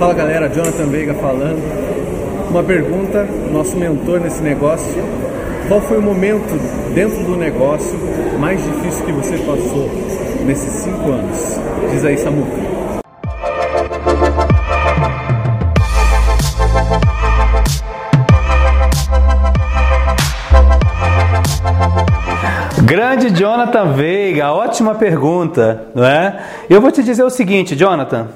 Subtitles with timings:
[0.00, 1.60] Fala galera, Jonathan Veiga falando.
[2.48, 5.04] Uma pergunta, nosso mentor nesse negócio.
[5.68, 6.58] Qual foi o momento
[6.94, 7.98] dentro do negócio
[8.38, 9.90] mais difícil que você passou
[10.46, 11.60] nesses cinco anos?
[11.90, 12.50] Diz aí, Samuca.
[22.84, 26.40] Grande Jonathan Veiga, ótima pergunta, não é?
[26.70, 28.28] Eu vou te dizer o seguinte, Jonathan.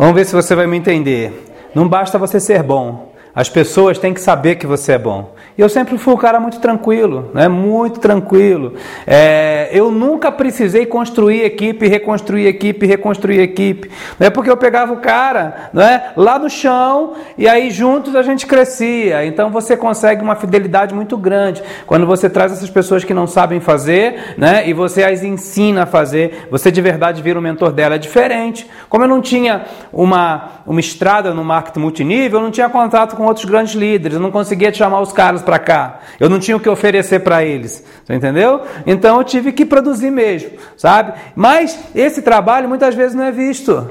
[0.00, 1.30] Vamos ver se você vai me entender.
[1.74, 3.09] Não basta você ser bom.
[3.34, 5.34] As pessoas têm que saber que você é bom.
[5.56, 7.46] E eu sempre fui um cara muito tranquilo, né?
[7.46, 8.74] muito tranquilo.
[9.06, 13.90] É, eu nunca precisei construir equipe, reconstruir equipe, reconstruir equipe.
[14.18, 16.12] Não é porque eu pegava o cara não é?
[16.16, 19.24] lá no chão e aí juntos a gente crescia.
[19.24, 21.62] Então você consegue uma fidelidade muito grande.
[21.86, 24.68] Quando você traz essas pessoas que não sabem fazer né?
[24.68, 27.94] e você as ensina a fazer, você de verdade vira o mentor dela.
[27.94, 28.68] É diferente.
[28.88, 33.26] Como eu não tinha uma, uma estrada no marketing multinível, eu não tinha contato com
[33.30, 36.00] outros grandes líderes, eu não conseguia chamar os caras para cá.
[36.18, 37.84] Eu não tinha o que oferecer para eles.
[38.08, 38.62] Entendeu?
[38.86, 41.14] Então eu tive que produzir mesmo, sabe?
[41.34, 43.90] Mas esse trabalho muitas vezes não é visto.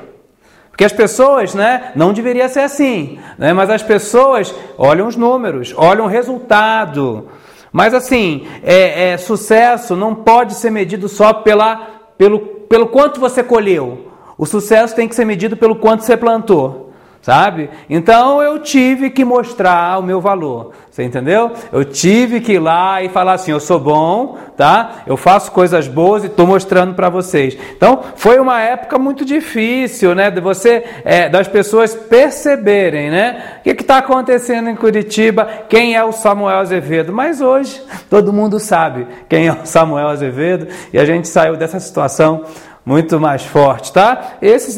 [0.70, 5.74] Porque as pessoas, né, não deveria ser assim, né, mas as pessoas olham os números,
[5.76, 7.28] olham o resultado.
[7.72, 11.76] Mas assim, é, é, sucesso não pode ser medido só pela,
[12.18, 14.12] pelo, pelo quanto você colheu.
[14.38, 16.89] O sucesso tem que ser medido pelo quanto você plantou
[17.22, 17.70] sabe?
[17.90, 21.52] Então eu tive que mostrar o meu valor, você entendeu?
[21.72, 25.04] Eu tive que ir lá e falar assim: eu sou bom, tá?
[25.06, 27.58] Eu faço coisas boas e estou mostrando para vocês.
[27.76, 30.30] Então foi uma época muito difícil, né?
[30.30, 33.60] De você, é, das pessoas perceberem, né?
[33.60, 35.48] O que está acontecendo em Curitiba?
[35.70, 37.14] Quem é o Samuel Azevedo?
[37.14, 41.80] Mas hoje todo mundo sabe quem é o Samuel Azevedo e a gente saiu dessa
[41.80, 42.44] situação
[42.86, 44.38] muito mais forte, tá?
[44.42, 44.78] Esse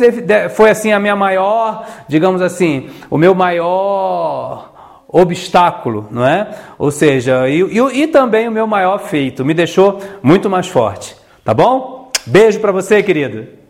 [0.50, 4.72] foi assim a minha maior, digamos assim, o meu maior
[5.08, 6.50] obstáculo, não é?
[6.78, 11.16] Ou seja, e, e, e também o meu maior feito, me deixou muito mais forte,
[11.44, 12.12] tá bom?
[12.26, 13.61] Beijo para você, querido.